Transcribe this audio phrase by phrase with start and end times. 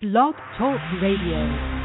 [0.00, 1.77] Blog Talk Radio.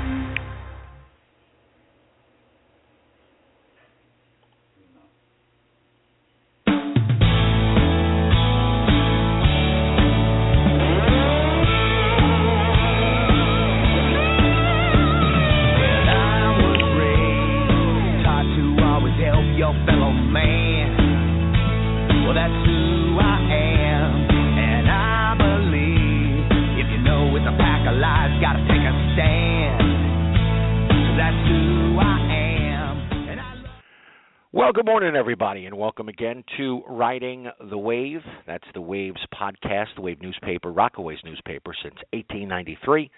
[34.93, 38.21] Morning, everybody, and welcome again to Riding the Wave.
[38.45, 43.09] That's the Waves podcast, the Wave newspaper, Rockaway's newspaper since 1893.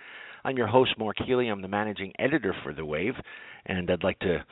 [0.45, 1.49] I'm your host, Mark Healey.
[1.49, 3.15] I'm the managing editor for the Wave,
[3.65, 4.45] and I'd like to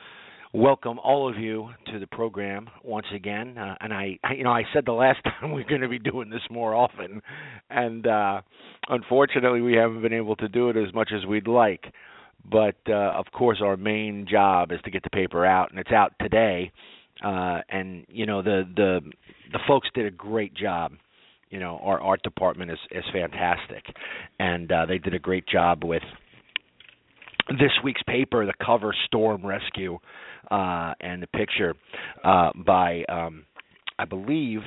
[0.52, 3.56] welcome all of you to the program once again.
[3.56, 5.88] Uh, and I, I, you know, I said the last time we are going to
[5.88, 7.22] be doing this more often,
[7.70, 8.42] and uh,
[8.90, 11.86] unfortunately, we haven't been able to do it as much as we'd like.
[12.44, 15.90] But uh, of course, our main job is to get the paper out, and it's
[15.90, 16.70] out today
[17.22, 19.00] uh, and you know the the
[19.52, 20.92] the folks did a great job.
[21.50, 23.84] You know, our art department is is fantastic,
[24.38, 26.02] and uh, they did a great job with
[27.48, 29.98] this week's paper, the cover Storm Rescue,
[30.50, 31.74] uh, and the picture
[32.24, 33.44] uh, by um,
[33.98, 34.60] I believe,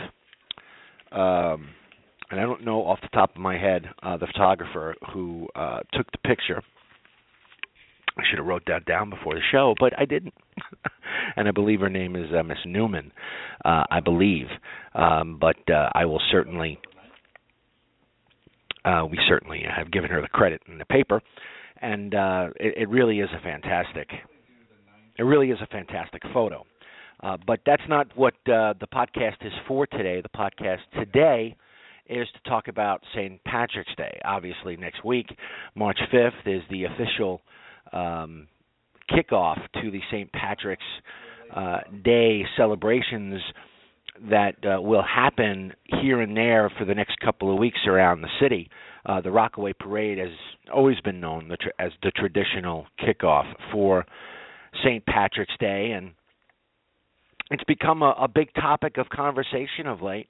[1.12, 1.70] um,
[2.30, 5.80] and I don't know off the top of my head uh, the photographer who uh,
[5.94, 6.62] took the picture.
[8.18, 10.34] I should have wrote that down before the show, but I didn't.
[11.36, 13.12] and I believe her name is uh, Miss Newman,
[13.64, 14.48] uh, I believe.
[14.96, 16.80] Um, but uh, I will certainly,
[18.86, 21.22] uh, we certainly have given her the credit in the paper,
[21.82, 24.09] and uh, it, it really is a fantastic,
[25.18, 26.66] it really is a fantastic photo.
[27.22, 30.22] Uh, but that's not what uh, the podcast is for today.
[30.22, 31.56] The podcast today
[32.08, 33.44] is to talk about St.
[33.44, 34.20] Patrick's Day.
[34.24, 35.28] Obviously, next week,
[35.76, 37.42] March 5th, is the official
[37.94, 38.48] um,
[39.12, 40.32] kickoff to the St.
[40.32, 40.84] Patrick's
[41.56, 43.42] uh, Day celebrations
[44.30, 48.30] that uh, will happen here and there for the next couple of weeks around the
[48.42, 48.70] city.
[49.06, 50.31] Uh, the Rockaway Parade has
[50.74, 54.06] always been known the as the traditional kickoff for
[54.84, 55.06] St.
[55.06, 56.12] Patrick's Day, and
[57.52, 60.28] it's become a, a big topic of conversation of late.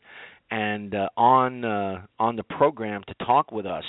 [0.52, 3.84] And uh, on uh, on the program to talk with us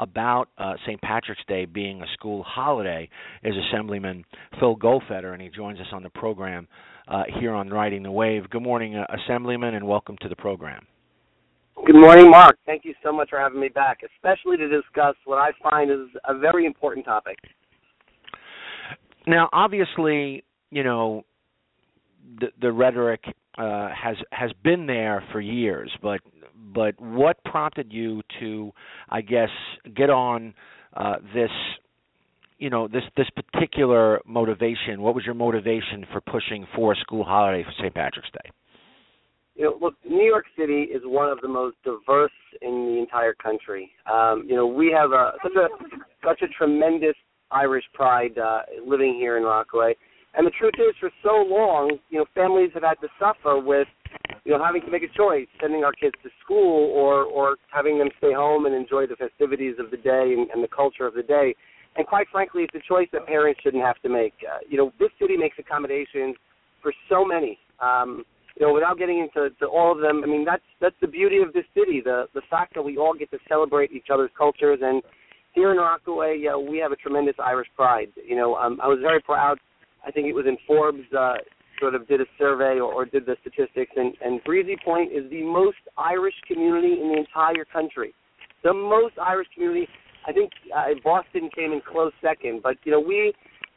[0.00, 1.00] about uh, St.
[1.00, 3.08] Patrick's Day being a school holiday
[3.42, 4.24] is Assemblyman
[4.60, 6.68] Phil Goldfeder, and he joins us on the program
[7.08, 8.48] uh, here on Riding the Wave.
[8.50, 10.86] Good morning, uh, Assemblyman, and welcome to the program.
[11.84, 12.56] Good morning, Mark.
[12.66, 16.08] Thank you so much for having me back, especially to discuss what I find is
[16.26, 17.36] a very important topic.
[19.26, 21.24] Now, obviously, you know,
[22.40, 23.22] the, the rhetoric
[23.58, 26.20] uh, has has been there for years, but
[26.74, 28.72] but what prompted you to,
[29.08, 29.50] I guess,
[29.94, 30.54] get on
[30.94, 31.50] uh, this,
[32.58, 35.02] you know, this this particular motivation?
[35.02, 37.94] What was your motivation for pushing for a school holiday for St.
[37.94, 38.50] Patrick's Day?
[39.54, 42.30] You know, look, New York City is one of the most diverse
[42.60, 43.90] in the entire country.
[44.10, 45.68] Um, you know, we have a, such a
[46.24, 47.14] such a tremendous
[47.50, 49.96] Irish pride uh, living here in Rockaway.
[50.36, 53.88] And the truth is, for so long, you know, families have had to suffer with
[54.46, 57.98] you know, having to make a choice, sending our kids to school or or having
[57.98, 61.14] them stay home and enjoy the festivities of the day and, and the culture of
[61.14, 61.54] the day.
[61.96, 64.34] And quite frankly, it's a choice that parents shouldn't have to make.
[64.46, 66.36] Uh, you know, this city makes accommodations
[66.80, 67.58] for so many.
[67.80, 68.24] Um,
[68.58, 71.38] you know, without getting into to all of them, I mean, that's that's the beauty
[71.38, 72.00] of this city.
[72.04, 74.78] The the fact that we all get to celebrate each other's cultures.
[74.80, 75.02] And
[75.54, 78.12] here in Rockaway, uh, we have a tremendous Irish pride.
[78.24, 79.58] You know, um, I was very proud.
[80.06, 81.34] I think it was in Forbes uh,
[81.80, 85.28] sort of did a survey or, or did the statistics, and, and Breezy Point is
[85.30, 88.14] the most Irish community in the entire country.
[88.62, 89.88] The most Irish community.
[90.26, 93.32] I think uh, Boston came in close second, but you know we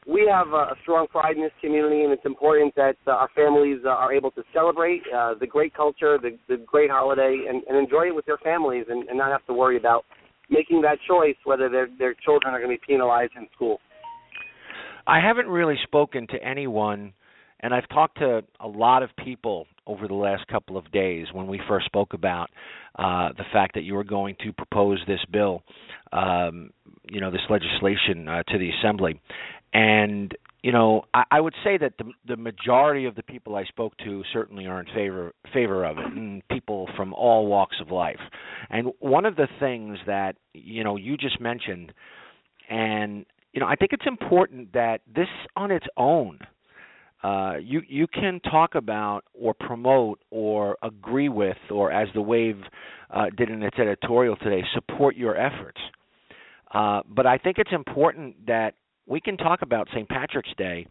[0.08, 3.30] we have a, a strong pride in this community, and it's important that uh, our
[3.36, 7.62] families uh, are able to celebrate uh, the great culture, the, the great holiday, and,
[7.68, 10.06] and enjoy it with their families, and, and not have to worry about
[10.50, 13.80] making that choice whether their their children are going to be penalized in school.
[15.10, 17.14] I haven't really spoken to anyone
[17.62, 21.48] and I've talked to a lot of people over the last couple of days when
[21.48, 22.50] we first spoke about
[22.98, 25.64] uh, the fact that you were going to propose this bill,
[26.14, 26.70] um,
[27.10, 29.20] you know, this legislation uh, to the assembly,
[29.74, 33.64] and you know, I, I would say that the the majority of the people I
[33.66, 37.92] spoke to certainly are in favor favor of it, and people from all walks of
[37.92, 38.20] life.
[38.70, 41.94] And one of the things that you know you just mentioned,
[42.70, 46.40] and you know, I think it's important that this on its own
[47.24, 52.62] uh, you you can talk about or promote or agree with or as the wave
[53.12, 55.82] uh, did in its editorial today support your efforts
[56.74, 58.76] Uh, but I think it's important that
[59.08, 60.08] we can talk about St.
[60.08, 60.86] Patrick's Day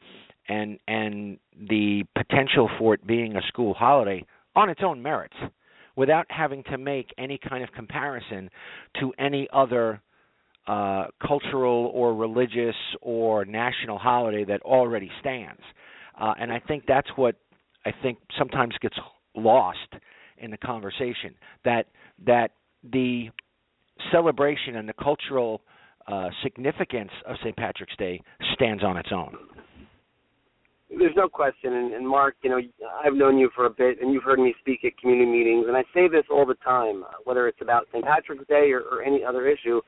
[0.49, 1.39] and and
[1.71, 4.25] the potential for it being a school holiday
[4.57, 5.37] on its own merits
[5.97, 8.51] without having to make any kind of comparison
[9.01, 10.01] to any other
[10.69, 15.63] uh, cultural or religious or national holiday that already stands.
[16.21, 17.37] Uh, and I think that's what
[17.87, 18.97] I think sometimes gets
[19.35, 19.79] lost
[20.37, 21.35] in the conversation
[21.65, 21.87] that
[22.27, 22.51] that
[22.93, 23.31] the
[24.13, 25.63] celebration and the cultural
[26.07, 27.57] uh, significance of St.
[27.57, 28.21] Patrick's Day
[28.55, 29.37] stands on its own.
[30.91, 32.61] There's no question, and, and Mark, you know,
[33.05, 35.77] I've known you for a bit, and you've heard me speak at community meetings, and
[35.77, 38.03] I say this all the time, whether it's about St.
[38.05, 39.83] Patrick's Day or, or any other issue.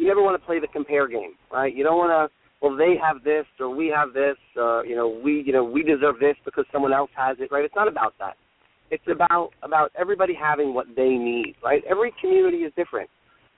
[0.00, 1.74] You never want to play the compare game, right?
[1.74, 5.20] You don't want to well they have this or we have this uh you know
[5.22, 8.14] we you know we deserve this because someone else has it right it's not about
[8.18, 8.36] that
[8.90, 13.08] it's about about everybody having what they need right every community is different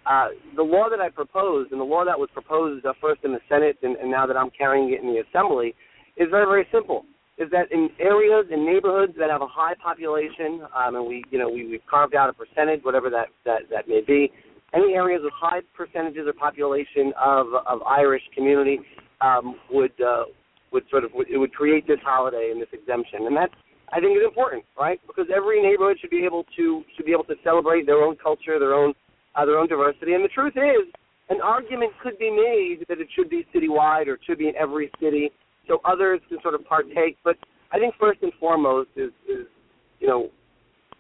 [0.05, 3.33] uh, the law that I proposed and the law that was proposed uh, first in
[3.33, 5.75] the Senate and, and now that I'm carrying it in the Assembly
[6.17, 7.05] is very very simple.
[7.39, 11.39] Is that in areas in neighborhoods that have a high population, um, and we you
[11.39, 14.31] know we, we've carved out a percentage, whatever that that that may be.
[14.75, 18.81] Any areas with high percentages of population of of Irish community
[19.21, 20.25] um, would uh,
[20.73, 23.55] would sort of it would create this holiday and this exemption, and that's
[23.93, 24.99] I think is important, right?
[25.07, 28.59] Because every neighborhood should be able to should be able to celebrate their own culture,
[28.59, 28.95] their own
[29.37, 30.15] uh, their own diversity.
[30.15, 30.93] And the truth is,
[31.29, 34.57] an argument could be made that it should be citywide or it should be in
[34.57, 35.31] every city,
[35.69, 37.19] so others can sort of partake.
[37.23, 37.37] But
[37.71, 39.47] I think first and foremost is, is
[40.01, 40.31] you know,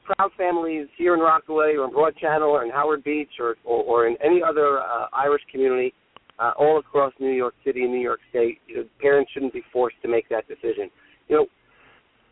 [0.04, 3.82] proud families here in Rockaway or in Broad Channel or in Howard Beach or or,
[3.84, 5.92] or in any other uh, Irish community,
[6.38, 8.58] uh, all across New York City and New York State.
[8.66, 10.90] You know, parents shouldn't be forced to make that decision.
[11.28, 11.46] You know,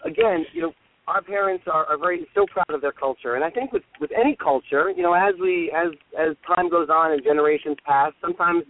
[0.04, 0.72] again, you know,
[1.06, 4.10] our parents are, are very so proud of their culture, and I think with with
[4.18, 8.64] any culture, you know, as we as as time goes on and generations pass, sometimes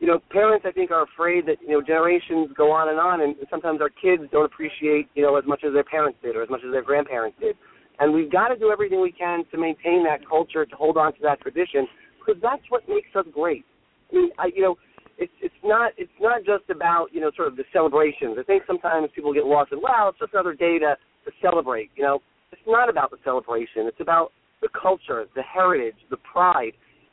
[0.00, 3.20] you know, parents I think are afraid that you know generations go on and on,
[3.20, 6.42] and sometimes our kids don't appreciate you know as much as their parents did or
[6.42, 7.56] as much as their grandparents did,
[8.00, 11.12] and we've got to do everything we can to maintain that culture, to hold on
[11.12, 11.86] to that tradition,
[12.18, 13.64] because that's what makes us great.
[14.10, 14.76] I mean, I you know,
[15.18, 18.36] it's it's not it's not just about you know sort of the celebrations.
[18.40, 21.90] I think sometimes people get lost in wow, it's just another day to to celebrate.
[21.94, 22.18] You know,
[22.50, 23.86] it's not about the celebration.
[23.86, 24.32] It's about
[24.62, 26.72] the culture, the heritage, the pride.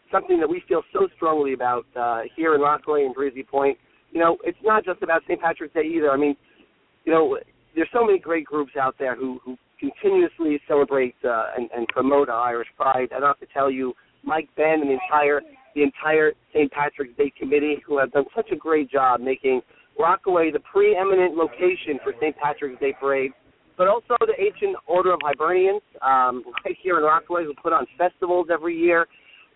[0.10, 3.78] Something that we feel so strongly about uh, here in Rockaway and Breezy Point.
[4.12, 5.40] You know, it's not just about St.
[5.42, 6.12] Patrick's Day either.
[6.12, 6.38] I mean,
[7.04, 7.38] you know,
[7.76, 12.30] there's so many great groups out there who who continuously celebrate uh, and, and promote
[12.30, 13.10] Irish pride.
[13.12, 13.94] I have to tell you,
[14.24, 15.42] Mike Ben and the entire
[15.76, 16.72] the entire St.
[16.72, 19.62] Patrick's Day committee, who have done such a great job making
[20.00, 22.36] Rockaway the preeminent location for St.
[22.38, 23.32] Patrick's Day parade
[23.78, 27.86] but also the Ancient Order of Hibernians um, right here in Rockaway who put on
[27.98, 29.08] festivals every year.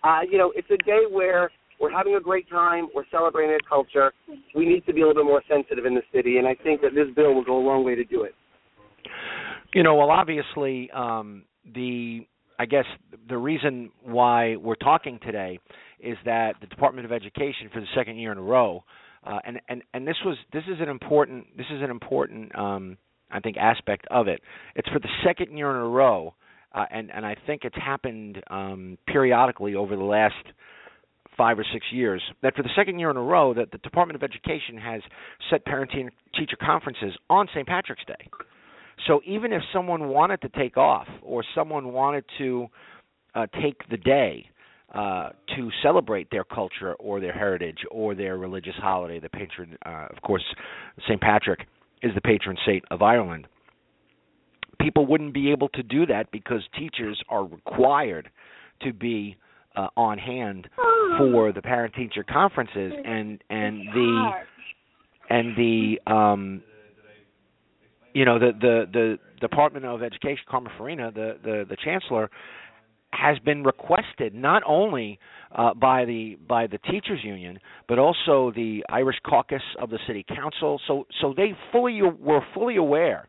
[0.04, 2.88] Uh, you know, it's a day where we're having a great time.
[2.94, 4.14] We're celebrating our culture.
[4.56, 6.82] We need to be a little bit more sensitive in the city, and I think
[6.82, 8.36] that this bill will go a long way to do it.
[9.74, 12.28] You know, well, obviously, um, the
[12.60, 12.86] I guess
[13.28, 15.60] the reason why we're talking today
[16.00, 18.84] is that the Department of Education, for the second year in a row,
[19.26, 22.98] uh, and and and this was this is an important this is an important um,
[23.32, 24.42] I think aspect of it.
[24.76, 26.34] It's for the second year in a row,
[26.74, 30.36] uh, and and I think it's happened um, periodically over the last
[31.38, 32.22] five or six years.
[32.44, 35.02] That for the second year in a row, that the Department of Education has
[35.50, 37.66] set parent-teacher conferences on St.
[37.66, 38.30] Patrick's Day.
[39.08, 42.68] So even if someone wanted to take off or someone wanted to
[43.36, 44.50] uh, take the day
[44.94, 50.08] uh, to celebrate their culture or their heritage or their religious holiday, the patron, uh,
[50.16, 50.44] of course,
[51.08, 51.20] St.
[51.20, 51.62] Patrick
[52.02, 53.48] is the patron saint of Ireland.
[54.80, 58.30] People wouldn't be able to do that because teachers are required
[58.82, 59.38] to be
[59.76, 60.68] uh, on hand
[61.18, 64.32] for the parent teacher conferences and and the
[65.30, 66.62] and the um
[68.14, 72.30] you know the the the Department of Education Carmen Farina the the the chancellor
[73.14, 75.20] has been requested not only
[75.54, 80.26] uh, by the by the teachers union, but also the Irish caucus of the city
[80.34, 80.80] council.
[80.88, 83.28] So so they fully were fully aware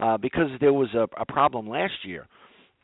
[0.00, 2.26] uh, because there was a, a problem last year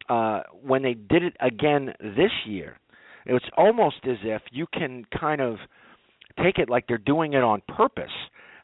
[0.09, 2.79] uh, when they did it again this year.
[3.27, 5.57] It's almost as if you can kind of
[6.43, 8.11] take it like they're doing it on purpose.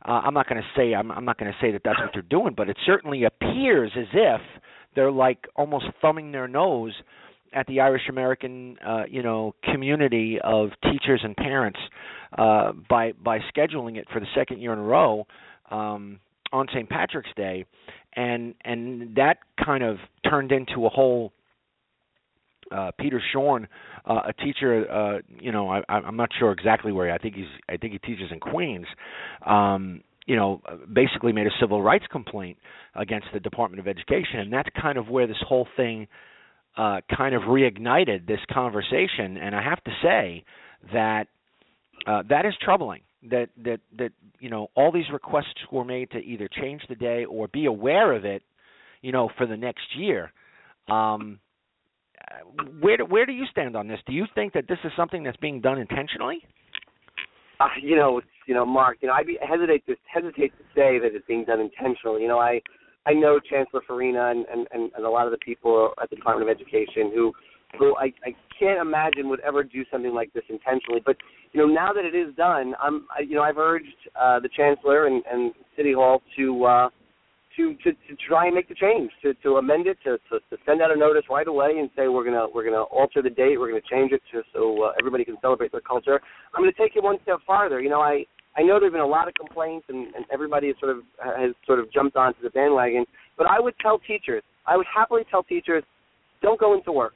[0.06, 2.10] Uh, I'm not going to say I'm, I'm not going to say that that's what
[2.12, 4.40] they're doing, but it certainly appears as if
[4.94, 6.92] they're like almost thumbing their nose
[7.52, 11.78] at the Irish American uh, you know community of teachers and parents
[12.38, 15.26] uh, by by scheduling it for the second year in a row
[15.70, 16.20] um,
[16.52, 16.88] on St.
[16.88, 17.64] Patrick's Day,
[18.14, 21.32] and and that kind of turned into a whole
[22.70, 23.68] uh, Peter Shorn
[24.04, 24.90] uh, a teacher.
[24.90, 27.06] Uh, you know, I, I'm not sure exactly where.
[27.06, 27.46] He, I think he's.
[27.68, 28.86] I think he teaches in Queens.
[29.46, 30.60] Um, you know,
[30.92, 32.56] basically made a civil rights complaint
[32.94, 36.06] against the Department of Education, and that's kind of where this whole thing
[36.76, 39.36] uh, kind of reignited this conversation.
[39.36, 40.44] And I have to say
[40.92, 41.26] that
[42.06, 43.02] uh, that is troubling.
[43.30, 47.24] That that that you know all these requests were made to either change the day
[47.24, 48.42] or be aware of it,
[49.02, 50.32] you know, for the next year.
[50.88, 51.38] Um,
[52.80, 54.00] where do, where do you stand on this?
[54.06, 56.38] Do you think that this is something that's being done intentionally?
[57.58, 58.98] Uh, you know, you know, Mark.
[59.00, 62.22] You know, I hesitate to hesitate to say that it's being done intentionally.
[62.22, 62.60] You know, I
[63.06, 66.50] I know Chancellor Farina and, and, and a lot of the people at the Department
[66.50, 67.32] of Education who
[67.78, 71.00] who I, I can't imagine would ever do something like this intentionally.
[71.04, 71.16] But
[71.52, 73.86] you know, now that it is done, I'm I, you know I've urged
[74.20, 76.88] uh, the Chancellor and, and City Hall to uh,
[77.56, 80.56] to, to to try and make the change, to to amend it, to, to to
[80.66, 83.58] send out a notice right away and say we're gonna we're gonna alter the date,
[83.58, 86.20] we're gonna change it to so uh, everybody can celebrate their culture.
[86.54, 87.80] I'm gonna take it one step farther.
[87.80, 88.24] You know, I
[88.56, 91.52] I know there've been a lot of complaints and, and everybody has sort of has
[91.66, 93.04] sort of jumped onto the bandwagon,
[93.36, 95.84] but I would tell teachers, I would happily tell teachers,
[96.42, 97.14] don't go into work,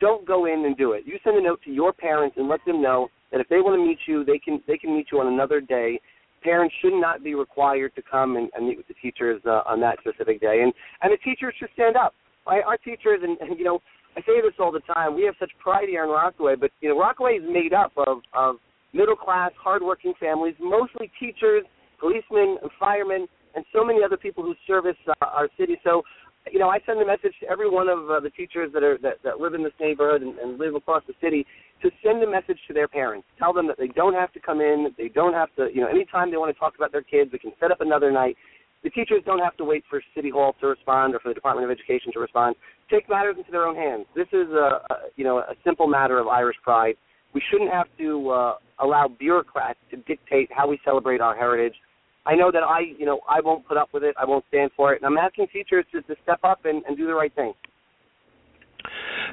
[0.00, 1.02] don't go in and do it.
[1.06, 3.80] You send a note to your parents and let them know that if they want
[3.80, 6.00] to meet you, they can they can meet you on another day
[6.42, 9.80] parents should not be required to come and, and meet with the teachers uh, on
[9.80, 10.72] that specific day, and
[11.02, 12.14] and the teachers should stand up.
[12.46, 12.62] Right?
[12.66, 13.78] Our teachers, and, and you know,
[14.16, 15.14] I say this all the time.
[15.14, 18.18] We have such pride here in Rockaway, but you know, Rockaway is made up of
[18.34, 18.56] of
[18.92, 21.64] middle class, hardworking families, mostly teachers,
[21.98, 25.76] policemen, and firemen, and so many other people who service uh, our city.
[25.84, 26.02] So
[26.50, 28.98] you know, I send a message to every one of uh, the teachers that are
[28.98, 31.46] that, that live in this neighborhood and, and live across the city
[31.82, 33.26] to send a message to their parents.
[33.38, 34.94] Tell them that they don't have to come in.
[34.98, 37.38] They don't have to, you know, anytime they want to talk about their kids, they
[37.38, 38.36] can set up another night.
[38.82, 41.70] The teachers don't have to wait for City Hall to respond or for the Department
[41.70, 42.56] of Education to respond.
[42.90, 44.06] Take matters into their own hands.
[44.16, 46.94] This is a, a you know a simple matter of Irish pride.
[47.34, 51.74] We shouldn't have to uh, allow bureaucrats to dictate how we celebrate our heritage
[52.24, 54.14] I know that I, you know, I won't put up with it.
[54.20, 55.02] I won't stand for it.
[55.02, 57.52] And I'm asking teachers to, to step up and, and do the right thing.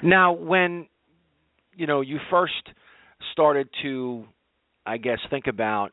[0.03, 0.87] Now, when
[1.75, 2.53] you know you first
[3.31, 4.25] started to,
[4.85, 5.89] I guess, think about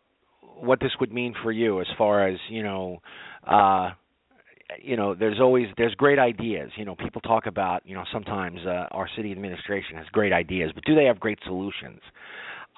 [0.60, 2.98] what this would mean for you, as far as you know,
[3.46, 3.90] uh,
[4.82, 6.70] you know, there's always there's great ideas.
[6.76, 10.70] You know, people talk about you know sometimes uh, our city administration has great ideas,
[10.74, 12.00] but do they have great solutions?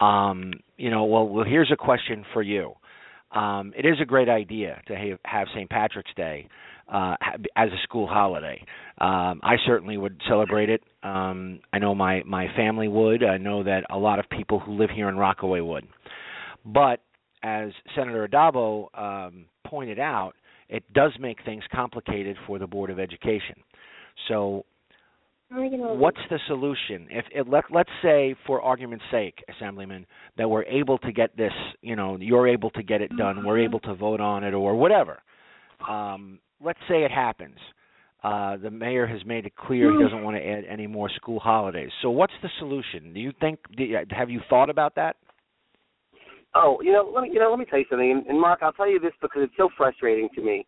[0.00, 2.74] Um, you know, well, well, here's a question for you
[3.32, 5.68] um, it is a great idea to have, have St.
[5.68, 6.48] Patrick's Day
[6.92, 7.16] uh,
[7.56, 8.64] as a school holiday.
[8.98, 10.82] Um, I certainly would celebrate it.
[11.02, 13.22] Um, I know my my family would.
[13.22, 15.86] I know that a lot of people who live here in Rockaway would.
[16.64, 17.00] But
[17.42, 20.32] as Senator Addabbo um, pointed out,
[20.68, 23.56] it does make things complicated for the Board of Education.
[24.26, 24.64] So
[25.50, 27.06] What's the solution?
[27.10, 31.52] If it, let let's say, for argument's sake, Assemblyman, that we're able to get this,
[31.80, 34.76] you know, you're able to get it done, we're able to vote on it, or
[34.76, 35.18] whatever.
[35.88, 37.56] Um, let's say it happens.
[38.22, 41.38] Uh, the mayor has made it clear he doesn't want to add any more school
[41.38, 41.90] holidays.
[42.02, 43.14] So, what's the solution?
[43.14, 43.60] Do you think?
[43.76, 45.16] Do you, have you thought about that?
[46.54, 48.10] Oh, you know, let me you know, let me tell you something.
[48.10, 50.66] And, and Mark, I'll tell you this because it's so frustrating to me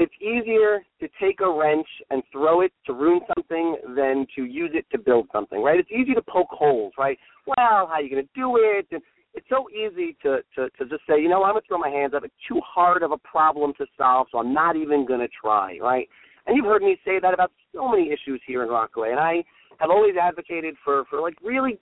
[0.00, 4.70] it's easier to take a wrench and throw it to ruin something than to use
[4.72, 5.78] it to build something, right?
[5.78, 7.18] It's easy to poke holes, right?
[7.46, 8.86] Well, how are you going to do it?
[8.92, 9.02] And
[9.34, 11.90] it's so easy to, to to just say, you know, I'm going to throw my
[11.90, 12.24] hands up.
[12.24, 15.76] It's too hard of a problem to solve, so I'm not even going to try,
[15.80, 16.08] right?
[16.46, 19.44] And you've heard me say that about so many issues here in Rockaway, and I
[19.78, 21.78] have always advocated for for like really,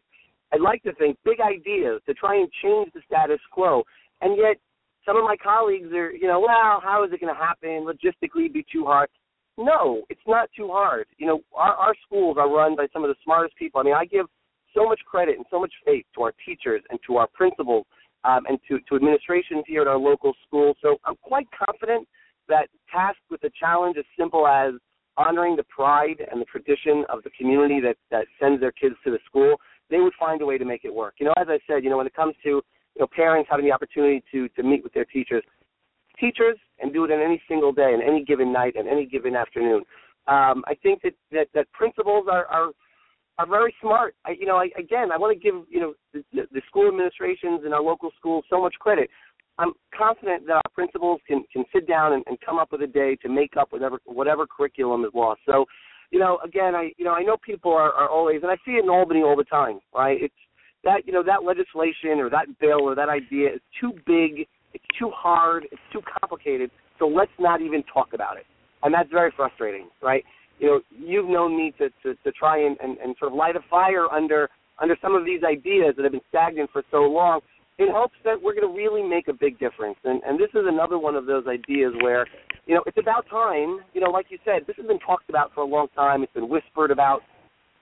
[0.53, 3.85] I'd like to think big ideas to try and change the status quo,
[4.21, 4.57] and yet
[5.09, 7.89] some of my colleagues are, you know, well, how is it going to happen?
[7.89, 9.09] Logistically, be too hard.
[9.57, 11.07] No, it's not too hard.
[11.17, 13.81] You know, our, our schools are run by some of the smartest people.
[13.81, 14.27] I mean, I give
[14.75, 17.87] so much credit and so much faith to our teachers and to our principals
[18.25, 20.77] um, and to, to administrations here at our local schools.
[20.83, 22.07] So I'm quite confident
[22.49, 24.75] that tasked with a challenge as simple as
[25.17, 29.11] honoring the pride and the tradition of the community that, that sends their kids to
[29.11, 29.57] the school,
[29.91, 31.15] they would find a way to make it work.
[31.19, 32.63] You know, as I said, you know, when it comes to
[32.99, 35.45] you know, parents having the opportunity to to meet with their teachers,
[36.19, 39.37] teachers, and do it on any single day, and any given night, and any given
[39.37, 39.83] afternoon.
[40.27, 42.71] Um, I think that, that that principals are are
[43.39, 44.17] are very smart.
[44.27, 47.61] I, you know, I, again, I want to give you know the, the school administrations
[47.65, 49.09] and our local schools so much credit.
[49.59, 52.87] I'm confident that our principals can can sit down and, and come up with a
[52.87, 55.41] day to make up whatever whatever curriculum is lost.
[55.47, 55.67] So,
[56.11, 58.73] you know, again, I you know I know people are, are always, and I see
[58.73, 59.79] it in Albany all the time.
[59.95, 60.19] Right?
[60.21, 60.35] It's
[60.85, 64.85] that you know that legislation or that bill or that idea is too big, it's
[64.99, 66.71] too hard, it's too complicated.
[66.99, 68.47] So let's not even talk about it,
[68.83, 70.25] and that's very frustrating, right?
[70.59, 73.57] You know, you've known me to to, to try and, and and sort of light
[73.57, 74.49] a fire under
[74.81, 77.41] under some of these ideas that have been stagnant for so long
[77.79, 79.97] in hopes that we're going to really make a big difference.
[80.05, 82.27] And, and this is another one of those ideas where,
[82.67, 85.55] you know, it's about time, you know, like you said, this has been talked about
[85.55, 86.23] for a long time.
[86.23, 87.21] It's been whispered about.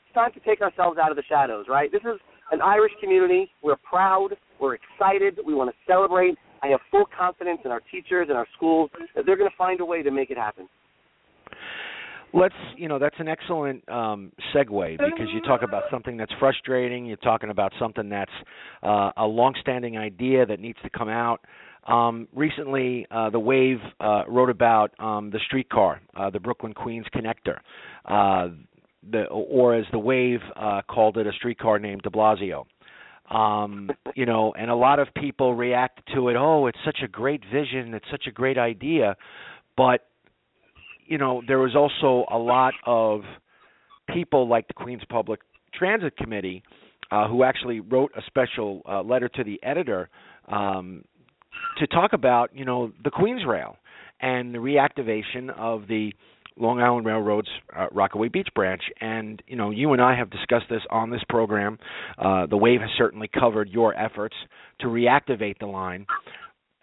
[0.07, 1.91] It's time to take ourselves out of the shadows, right?
[1.91, 2.21] This is
[2.53, 3.51] an Irish community.
[3.63, 4.31] We're proud.
[4.61, 5.39] We're excited.
[5.47, 6.37] We want to celebrate.
[6.63, 9.81] I have full confidence in our teachers and our schools that they're going to find
[9.81, 10.69] a way to make it happen
[12.37, 17.07] let's you know that's an excellent um, segue because you talk about something that's frustrating.
[17.07, 18.31] You're talking about something that's
[18.83, 21.41] uh, a long-standing idea that needs to come out.
[21.87, 27.07] Um, recently, uh, the Wave uh, wrote about um, the streetcar, uh, the Brooklyn Queens
[27.15, 27.59] connector,
[28.07, 28.49] uh,
[29.11, 32.65] the, or as the Wave uh, called it, a streetcar named De Blasio.
[33.31, 36.37] Um, you know, and a lot of people react to it.
[36.37, 37.93] Oh, it's such a great vision.
[37.95, 39.17] It's such a great idea,
[39.77, 40.07] but
[41.07, 43.23] you know, there was also a lot of
[44.13, 45.41] people like the Queens Public
[45.75, 46.63] Transit Committee
[47.11, 50.09] uh, who actually wrote a special uh, letter to the editor
[50.49, 51.05] um,
[51.79, 53.77] to talk about, you know, the Queens Rail
[54.21, 56.13] and the reactivation of the
[56.59, 58.83] Long Island Railroad's uh, Rockaway Beach branch.
[59.01, 61.79] And you know, you and I have discussed this on this program.
[62.19, 64.37] Uh, the Wave has certainly covered your efforts
[64.81, 66.07] to reactivate the line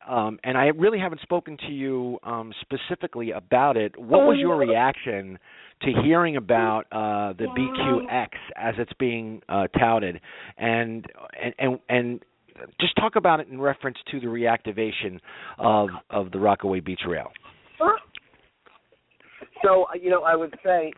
[0.08, 3.98] um, and I really haven't spoken to you um, specifically about it.
[3.98, 5.40] What was your reaction
[5.82, 10.20] to hearing about uh, the BQX as it's being uh, touted,
[10.58, 11.06] and,
[11.42, 12.20] and and and
[12.80, 15.20] just talk about it in reference to the reactivation
[15.58, 17.32] of of the Rockaway Beach Rail.
[19.64, 20.92] So you know, I would say,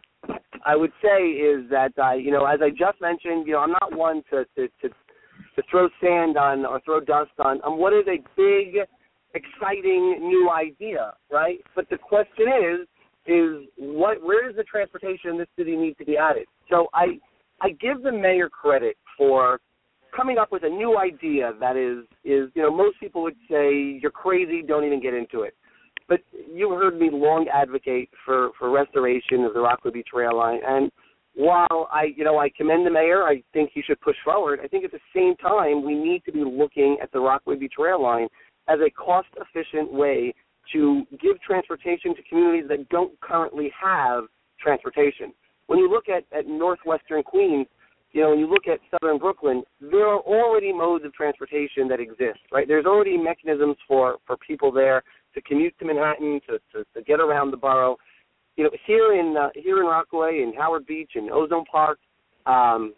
[0.66, 3.72] I would say is that I, you know, as I just mentioned, you know, I'm
[3.72, 7.94] not one to to, to to throw sand on or throw dust on on what
[7.94, 8.78] is a big,
[9.34, 11.60] exciting new idea, right?
[11.76, 12.88] But the question is,
[13.28, 16.46] is what where does the transportation in this city need to be added?
[16.70, 17.20] So I
[17.62, 19.60] I give the mayor credit for
[20.16, 24.00] coming up with a new idea that is is you know most people would say
[24.02, 25.56] you're crazy, don't even get into it.
[26.08, 26.20] But
[26.54, 30.92] you heard me long advocate for for restoration of the Rockaway Beach rail line and
[31.36, 34.60] while I, you know, I commend the mayor, I think he should push forward.
[34.64, 37.74] I think at the same time we need to be looking at the Rockaway Beach
[37.78, 38.28] rail line
[38.70, 40.34] as a cost-efficient way
[40.74, 44.24] to give transportation to communities that don't currently have
[44.60, 45.34] transportation.
[45.68, 47.68] When you look at, at northwestern Queens,
[48.14, 52.00] you know, when you look at southern Brooklyn, there are already modes of transportation that
[52.00, 52.66] exist, right?
[52.66, 55.04] There's already mechanisms for, for people there
[55.36, 57.98] to commute to Manhattan, to, to, to get around the borough
[58.56, 62.00] you know, here in uh, here in Rockaway and Howard Beach and Ozone Park,
[62.46, 62.94] um,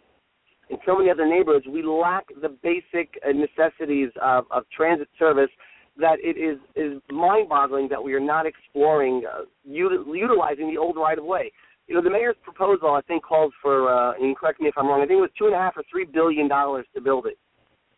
[0.70, 5.50] and so many other neighborhoods, we lack the basic necessities of, of transit service.
[5.96, 10.96] That it is is mind-boggling that we are not exploring uh, util- utilizing the old
[10.96, 11.50] right of way.
[11.88, 14.86] You know, the mayor's proposal I think called for, uh, and correct me if I'm
[14.86, 17.26] wrong, I think it was two and a half or three billion dollars to build
[17.26, 17.36] it.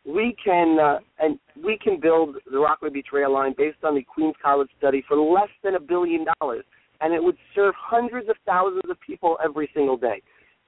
[0.07, 4.03] We can uh, and we can build the Rockaway Beach rail line based on the
[4.03, 6.65] Queens College study for less than a billion dollars
[7.01, 10.23] and it would serve hundreds of thousands of people every single day.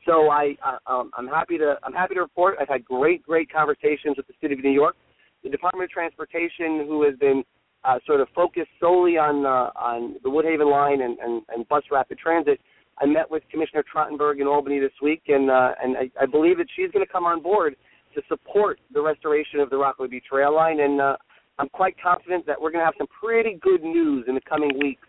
[0.06, 3.52] So I, uh, um, I'm happy to I'm happy to report I've had great great
[3.52, 4.96] conversations with the city of New York,
[5.44, 7.44] the Department of Transportation, who has been
[7.84, 11.84] uh, sort of focused solely on uh, on the Woodhaven line and, and, and bus
[11.92, 12.60] rapid transit.
[12.98, 16.58] I met with Commissioner Trottenberg in Albany this week, and uh, and I, I believe
[16.58, 17.76] that she's going to come on board
[18.14, 21.16] to support the restoration of the Rockaway Beach rail line, and uh,
[21.58, 24.70] I'm quite confident that we're going to have some pretty good news in the coming
[24.80, 25.02] weeks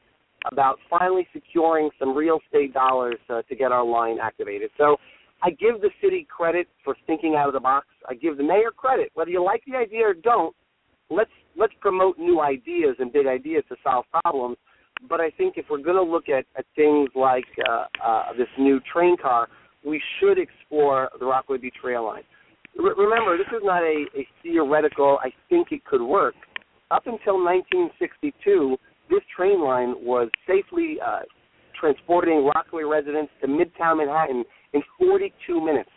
[0.52, 4.70] about finally securing some real estate dollars uh, to get our line activated.
[4.78, 4.98] So
[5.42, 7.88] I give the city credit for thinking out of the box.
[8.08, 10.56] I give the mayor credit, whether you like the idea or don't.
[11.10, 14.58] Let's let's promote new ideas and big ideas to solve problems.
[15.10, 18.48] But I think if we're going to look at, at things like uh, uh, this
[18.58, 19.50] new train car,
[19.86, 22.24] we should explore the Rockaway Beach rail line.
[22.78, 25.20] Remember, this is not a, a theoretical.
[25.22, 26.36] I think it could work.
[26.92, 28.78] Up until 1962
[29.10, 31.20] this train line was safely uh,
[31.80, 35.90] transporting Rockaway residents to Midtown Manhattan in 42 minutes.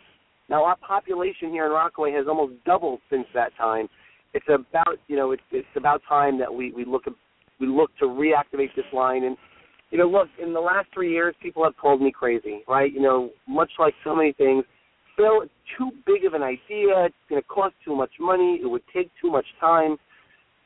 [0.49, 3.87] Now our population here in Rockaway has almost doubled since that time.
[4.33, 7.03] It's about you know it's it's about time that we we look
[7.59, 9.35] we look to reactivate this line and
[9.89, 13.01] you know look in the last three years people have called me crazy right you
[13.01, 14.63] know much like so many things
[15.17, 18.67] Phil it's too big of an idea it's going to cost too much money it
[18.67, 19.97] would take too much time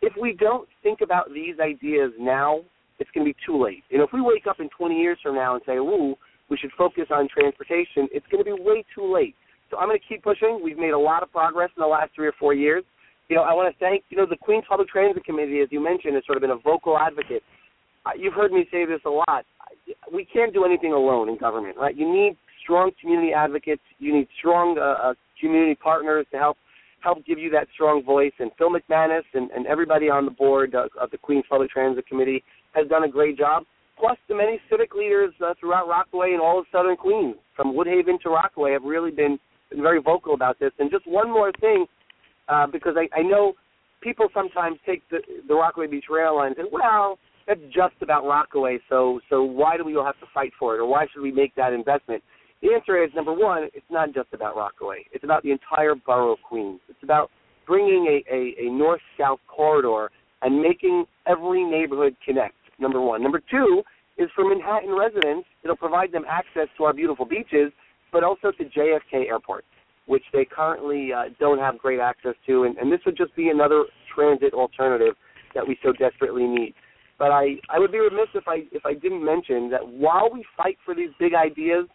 [0.02, 2.62] if we don't think about these ideas now,
[3.00, 3.84] it's going to be too late.
[3.90, 6.16] You know, if we wake up in 20 years from now and say, "Ooh,
[6.50, 9.36] we should focus on transportation," it's going to be way too late.
[9.70, 10.60] So I'm going to keep pushing.
[10.64, 12.84] We've made a lot of progress in the last three or four years.
[13.30, 15.82] You know, I want to thank you know the Queens Public Transit Committee, as you
[15.82, 17.44] mentioned, has sort of been a vocal advocate.
[18.06, 19.46] Uh, you've heard me say this a lot.
[20.12, 21.96] We can't do anything alone in government, right?
[21.96, 23.82] You need strong community advocates.
[24.00, 26.58] You need strong uh, uh, community partners to help
[27.02, 28.32] help give you that strong voice.
[28.40, 32.06] And Phil McManus and, and everybody on the board of, of the Queens Public Transit
[32.08, 32.44] Committee
[32.74, 33.64] has done a great job.
[34.00, 38.20] Plus, the many civic leaders uh, throughout Rockaway and all of Southern Queens, from Woodhaven
[38.22, 40.72] to Rockaway, have really been, been very vocal about this.
[40.80, 41.86] And just one more thing,
[42.48, 43.54] uh, because I, I know
[44.02, 48.24] people sometimes take the, the Rockaway Beach Rail line and say, well, that's just about
[48.26, 51.24] Rockaway, so so why do we all have to fight for it, or why should
[51.24, 52.24] we make that investment?
[52.62, 55.06] The answer is number one, it's not just about Rockaway.
[55.12, 56.80] It's about the entire borough of Queens.
[56.90, 57.32] It's about
[57.66, 62.56] bringing a, a, a north-south corridor and making every neighborhood connect.
[62.80, 63.22] Number one.
[63.22, 63.84] Number two
[64.18, 65.48] is for Manhattan residents.
[65.64, 67.72] It'll provide them access to our beautiful beaches,
[68.12, 69.66] but also to JFK Airport,
[70.08, 72.64] which they currently uh, don't have great access to.
[72.64, 75.16] And, and this would just be another transit alternative
[75.54, 76.74] that we so desperately need.
[77.20, 80.44] But I, I would be remiss if I if I didn't mention that while we
[80.58, 81.86] fight for these big ideas,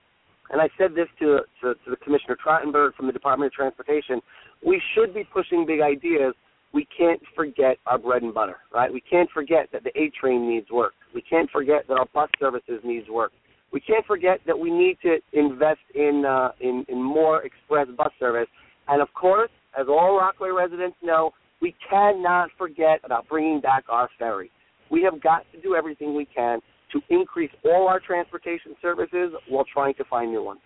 [0.51, 4.21] and I said this to, to, to the Commissioner Trottenberg from the Department of Transportation,
[4.65, 6.35] we should be pushing big ideas.
[6.73, 8.93] We can't forget our bread and butter, right?
[8.93, 10.93] We can't forget that the A train needs work.
[11.15, 13.33] We can't forget that our bus services needs work.
[13.73, 18.13] We can't forget that we need to invest in uh, in, in more express bus
[18.19, 18.49] service.
[18.89, 24.09] And of course, as all Rockaway residents know, we cannot forget about bringing back our
[24.19, 24.51] ferry.
[24.91, 26.61] We have got to do everything we can
[26.93, 30.61] to increase all our transportation services while trying to find new ones.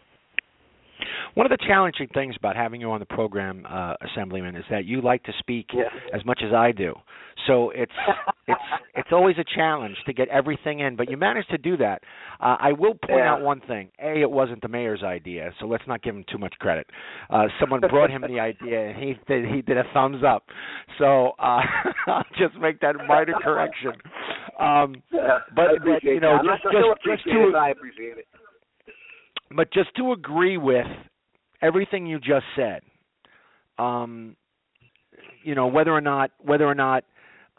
[1.34, 4.84] One of the challenging things about having you on the program, uh, Assemblyman, is that
[4.84, 5.84] you like to speak yeah.
[6.14, 6.94] as much as I do.
[7.46, 7.92] So it's
[8.48, 8.60] it's
[8.94, 12.02] it's always a challenge to get everything in, but you managed to do that.
[12.40, 13.32] Uh, I will point yeah.
[13.32, 16.38] out one thing: a, it wasn't the mayor's idea, so let's not give him too
[16.38, 16.86] much credit.
[17.30, 20.44] Uh, someone brought him the idea, and he did he did a thumbs up.
[20.98, 21.60] So uh,
[22.06, 23.92] I'll just make that minor correction.
[24.60, 28.26] Um, yeah, but, but you know, just just, just to it, I appreciate it.
[29.50, 30.86] But just to agree with
[31.62, 32.82] everything you just said,
[33.78, 34.36] um,
[35.42, 37.04] you know whether or not whether or not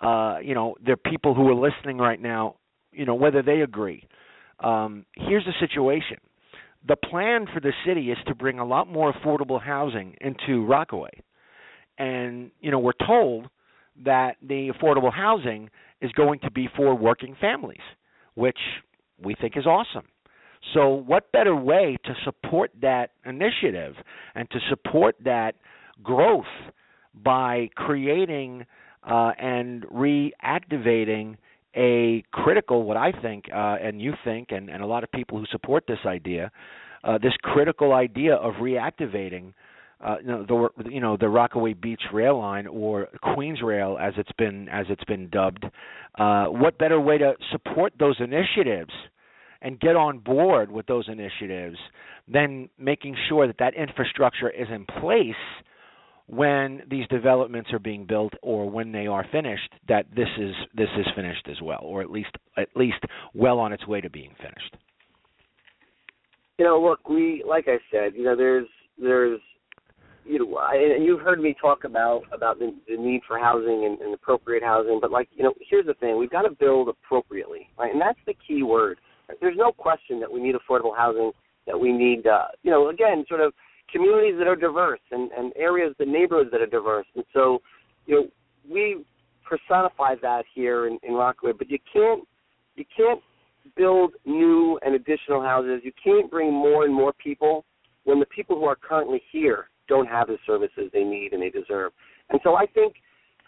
[0.01, 2.55] uh, you know there are people who are listening right now,
[2.91, 4.07] you know whether they agree.
[4.59, 6.17] Um, here's the situation:
[6.87, 11.23] the plan for the city is to bring a lot more affordable housing into Rockaway,
[11.97, 13.49] and you know we're told
[14.05, 15.69] that the affordable housing
[16.01, 17.81] is going to be for working families,
[18.35, 18.59] which
[19.23, 20.05] we think is awesome.
[20.73, 23.95] So, what better way to support that initiative
[24.35, 25.55] and to support that
[26.03, 26.45] growth
[27.13, 28.65] by creating
[29.03, 31.37] uh, and reactivating
[31.75, 35.39] a critical, what I think, uh, and you think, and, and a lot of people
[35.39, 36.51] who support this idea,
[37.03, 39.53] uh, this critical idea of reactivating.
[40.03, 44.13] Uh, you know, the you know the Rockaway Beach Rail Line or Queens Rail as
[44.17, 45.65] it's been as it's been dubbed.
[46.17, 48.91] Uh, what better way to support those initiatives
[49.61, 51.77] and get on board with those initiatives,
[52.27, 55.35] than making sure that that infrastructure is in place
[56.27, 60.87] when these developments are being built or when they are finished that this is this
[60.97, 62.99] is finished as well or at least at least
[63.33, 64.77] well on its way to being finished
[66.57, 69.41] you know look we like i said you know there's there's
[70.25, 73.85] you know I, and you've heard me talk about about the, the need for housing
[73.85, 76.89] and, and appropriate housing but like you know here's the thing we've got to build
[76.89, 78.97] appropriately right and that's the key word
[79.39, 81.31] there's no question that we need affordable housing,
[81.67, 83.53] that we need, uh, you know, again, sort of
[83.91, 87.05] communities that are diverse and, and areas, the neighborhoods that are diverse.
[87.15, 87.61] And so,
[88.05, 88.27] you know,
[88.69, 89.03] we
[89.47, 92.27] personify that here in, in Rockaway, but you can't,
[92.75, 93.21] you can't
[93.75, 95.81] build new and additional houses.
[95.83, 97.65] You can't bring more and more people
[98.05, 101.49] when the people who are currently here don't have the services they need and they
[101.49, 101.91] deserve.
[102.29, 102.93] And so I think,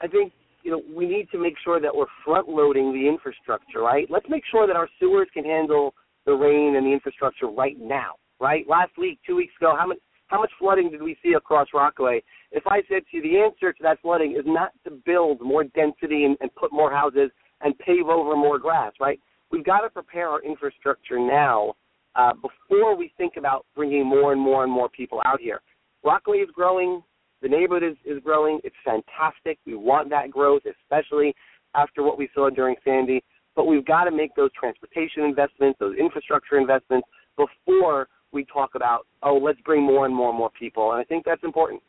[0.01, 3.81] I think you know, we need to make sure that we're front loading the infrastructure,
[3.81, 4.07] right?
[4.09, 5.93] Let's make sure that our sewers can handle
[6.25, 8.65] the rain and the infrastructure right now, right?
[8.67, 12.23] Last week, two weeks ago, how much how much flooding did we see across Rockaway?
[12.51, 15.63] If I said to you the answer to that flooding is not to build more
[15.63, 17.29] density and, and put more houses
[17.61, 19.19] and pave over more grass, right?
[19.51, 21.75] We've got to prepare our infrastructure now
[22.15, 25.61] uh, before we think about bringing more and more and more people out here.
[26.03, 27.01] Rockaway is growing.
[27.41, 28.59] The neighborhood is, is growing.
[28.63, 29.59] It's fantastic.
[29.65, 31.35] We want that growth, especially
[31.75, 33.23] after what we saw during Sandy.
[33.55, 39.05] But we've got to make those transportation investments, those infrastructure investments before we talk about,
[39.21, 40.91] oh, let's bring more and more and more people.
[40.91, 41.81] And I think that's important.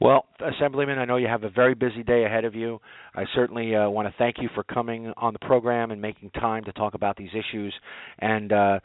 [0.00, 2.80] Well, Assemblyman, I know you have a very busy day ahead of you.
[3.14, 6.64] I certainly uh, want to thank you for coming on the program and making time
[6.64, 7.74] to talk about these issues.
[8.18, 8.80] And uh,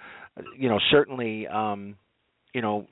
[0.57, 1.95] you know, certainly, um,
[2.53, 2.85] you know,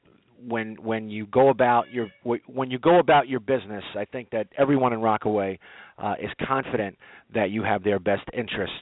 [0.47, 2.08] when when you go about your
[2.47, 5.60] when you go about your business, I think that everyone in Rockaway
[5.97, 6.97] uh, is confident
[7.34, 8.77] that you have their best interests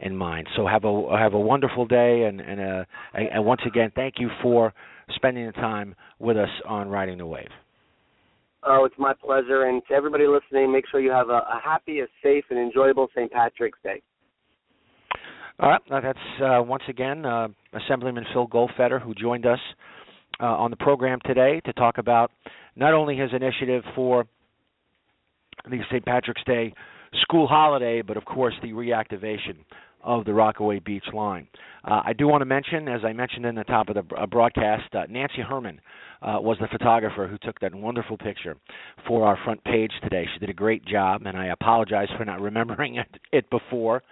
[0.00, 0.48] in mind.
[0.56, 4.28] So have a have a wonderful day, and and, uh, and once again, thank you
[4.42, 4.72] for
[5.14, 7.48] spending the time with us on Riding the Wave.
[8.64, 9.64] Oh, it's my pleasure.
[9.64, 13.08] And to everybody listening, make sure you have a, a happy, a safe, and enjoyable
[13.14, 13.30] St.
[13.30, 14.02] Patrick's Day.
[15.58, 19.58] All right, that's uh, once again uh, Assemblyman Phil Goldfeder, who joined us
[20.42, 22.32] uh, on the program today to talk about
[22.76, 24.26] not only his initiative for
[25.70, 26.04] the St.
[26.04, 26.74] Patrick's Day
[27.20, 29.56] school holiday, but of course the reactivation
[30.02, 31.46] of the Rockaway Beach line.
[31.84, 34.26] Uh, I do want to mention, as I mentioned in the top of the uh,
[34.26, 35.80] broadcast, uh, Nancy Herman
[36.22, 38.56] uh, was the photographer who took that wonderful picture
[39.06, 40.26] for our front page today.
[40.32, 44.02] She did a great job, and I apologize for not remembering it, it before,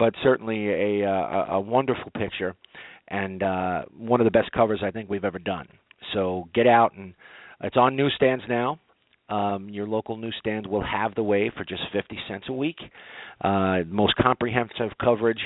[0.00, 2.56] but certainly a, a, a wonderful picture
[3.08, 5.68] and uh, one of the best covers I think we've ever done.
[6.14, 7.14] So get out and
[7.62, 8.80] it's on newsstands now.
[9.28, 12.78] Um, your local newsstand will have the way for just 50 cents a week.
[13.44, 15.38] Uh, most comprehensive coverage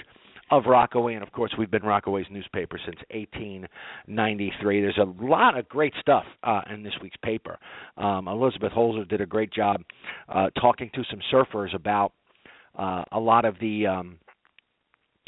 [0.51, 4.81] of Rockaway, and of course, we've been Rockaway's newspaper since 1893.
[4.81, 7.59] There's a lot of great stuff uh, in this week's paper.
[7.97, 9.83] Um, Elizabeth Holzer did a great job
[10.29, 12.13] uh, talking to some surfers about
[12.79, 14.19] uh, a lot of the um,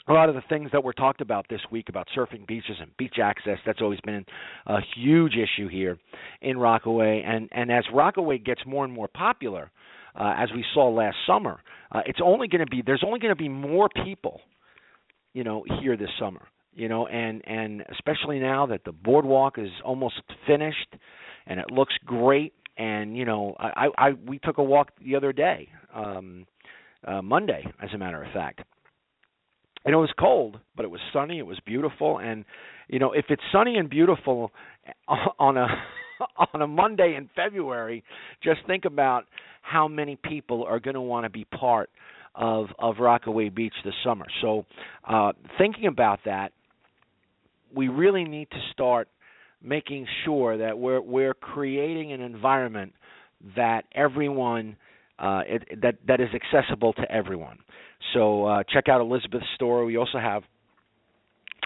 [0.08, 2.96] a lot of the things that were talked about this week about surfing beaches and
[2.96, 4.24] beach access that's always been
[4.66, 5.98] a huge issue here
[6.40, 7.22] in Rockaway.
[7.26, 9.70] And and as Rockaway gets more and more popular
[10.14, 11.60] uh, as we saw last summer
[11.92, 14.40] uh, it's only going to be there's only going to be more people
[15.32, 19.70] you know here this summer you know and and especially now that the boardwalk is
[19.84, 20.94] almost finished
[21.46, 22.52] and it looks great.
[22.78, 26.46] And you know I I we took a walk the other day um
[27.06, 28.60] uh Monday as a matter of fact
[29.86, 31.38] and it was cold, but it was sunny.
[31.38, 32.44] It was beautiful, and
[32.88, 34.50] you know, if it's sunny and beautiful
[35.38, 35.68] on a
[36.52, 38.02] on a Monday in February,
[38.42, 39.24] just think about
[39.62, 41.88] how many people are going to want to be part
[42.34, 44.26] of of Rockaway Beach this summer.
[44.42, 44.66] So,
[45.08, 46.52] uh, thinking about that,
[47.74, 49.08] we really need to start
[49.62, 52.92] making sure that we're we're creating an environment
[53.54, 54.76] that everyone
[55.18, 57.58] uh, it, that that is accessible to everyone.
[58.14, 59.86] So uh, check out Elizabeth's story.
[59.86, 60.42] We also have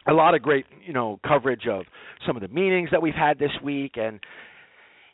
[0.06, 1.84] a lot of great, you know, coverage of
[2.26, 4.20] some of the meetings that we've had this week, and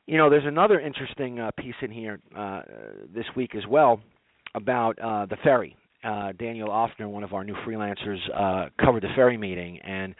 [0.06, 2.62] you know, there's another interesting uh, piece in here uh,
[3.14, 4.00] this week as well
[4.54, 5.76] about uh, the ferry.
[6.04, 10.14] Uh, Daniel Offner, one of our new freelancers, uh, covered the ferry meeting, and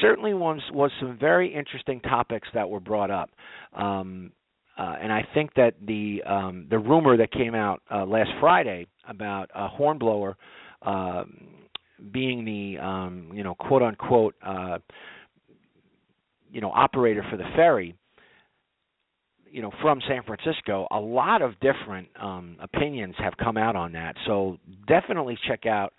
[0.00, 3.30] certainly was was some very interesting topics that were brought up.
[3.74, 4.32] Um,
[4.78, 8.86] uh, and I think that the um, the rumor that came out uh, last Friday
[9.08, 10.36] about a hornblower
[10.82, 11.24] uh,
[12.12, 14.78] being the um, you know quote unquote uh,
[16.50, 17.96] you know operator for the ferry,
[19.50, 23.90] you know from San Francisco, a lot of different um, opinions have come out on
[23.92, 24.14] that.
[24.26, 25.92] So definitely check out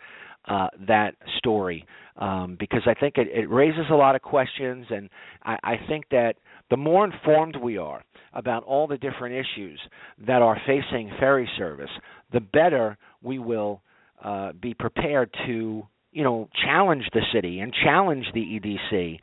[0.47, 5.09] uh, that story um, because I think it, it raises a lot of questions, and
[5.43, 6.35] I, I think that
[6.69, 9.79] the more informed we are about all the different issues
[10.27, 11.89] that are facing ferry service,
[12.31, 13.81] the better we will
[14.23, 19.19] uh, be prepared to, you know, challenge the city and challenge the EDC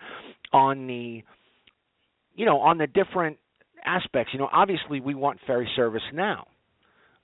[0.53, 1.23] on the,
[2.35, 3.39] you know, on the different
[3.85, 4.33] aspects.
[4.33, 6.47] You know, obviously we want ferry service now.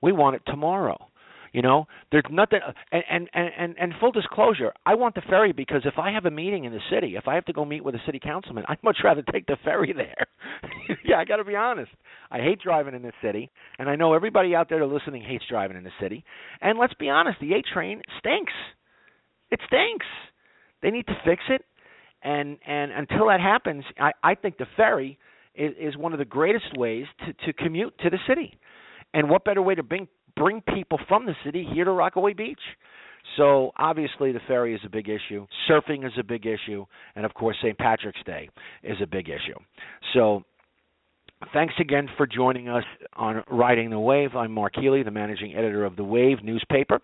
[0.00, 0.98] We want it tomorrow.
[1.52, 2.60] You know, there's nothing.
[2.90, 6.30] And, and and and full disclosure, I want the ferry because if I have a
[6.30, 8.82] meeting in the city, if I have to go meet with a city councilman, I'd
[8.82, 10.26] much rather take the ferry there.
[11.04, 11.90] yeah, I got to be honest.
[12.30, 15.76] I hate driving in the city, and I know everybody out there listening hates driving
[15.76, 16.24] in the city.
[16.62, 18.52] And let's be honest, the A train stinks.
[19.50, 20.06] It stinks.
[20.80, 21.62] They need to fix it.
[22.22, 25.18] And and until that happens, I I think the ferry
[25.54, 28.58] is, is one of the greatest ways to to commute to the city.
[29.14, 32.60] And what better way to bring bring people from the city here to Rockaway Beach.
[33.36, 37.32] So obviously the ferry is a big issue, surfing is a big issue, and of
[37.34, 37.78] course St.
[37.78, 38.48] Patrick's Day
[38.82, 39.58] is a big issue.
[40.12, 40.42] So
[41.52, 44.34] thanks again for joining us on Riding the Wave.
[44.34, 47.00] I'm Mark Healey, the managing editor of the Wave newspaper.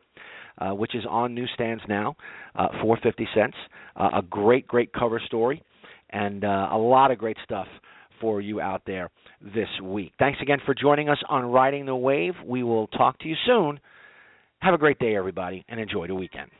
[0.60, 2.16] Uh, which is on newsstands now
[2.56, 3.56] uh, for 50 cents.
[3.94, 5.62] Uh, a great, great cover story,
[6.10, 7.68] and uh, a lot of great stuff
[8.20, 10.12] for you out there this week.
[10.18, 12.34] Thanks again for joining us on Riding the Wave.
[12.44, 13.80] We will talk to you soon.
[14.60, 16.50] Have a great day, everybody, and enjoy the weekend.